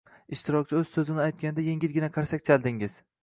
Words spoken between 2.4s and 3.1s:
chaldingiz